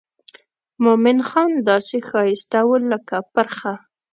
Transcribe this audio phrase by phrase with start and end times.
[0.83, 3.73] مومن خان داسې ښایسته و لکه پرخه.